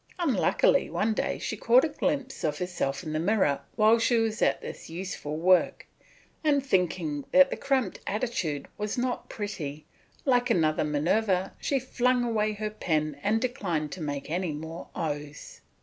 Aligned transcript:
Unluckily 0.17 0.89
one 0.89 1.13
day 1.13 1.37
she 1.37 1.55
caught 1.55 1.85
a 1.85 1.89
glimpse 1.89 2.43
of 2.43 2.57
herself 2.57 3.03
in 3.03 3.13
the 3.13 3.19
glass 3.19 3.59
while 3.75 3.99
she 3.99 4.17
was 4.17 4.41
at 4.41 4.59
this 4.59 4.89
useful 4.89 5.37
work, 5.37 5.85
and 6.43 6.65
thinking 6.65 7.23
that 7.31 7.51
the 7.51 7.55
cramped 7.55 7.99
attitude 8.07 8.67
was 8.79 8.97
not 8.97 9.29
pretty, 9.29 9.85
like 10.25 10.49
another 10.49 10.83
Minerva 10.83 11.53
she 11.61 11.77
flung 11.77 12.23
away 12.23 12.53
her 12.53 12.71
pen 12.71 13.19
and 13.21 13.39
declined 13.39 13.91
to 13.91 14.01
make 14.01 14.27
any 14.31 14.53
more 14.53 14.87
O's. 14.95 15.61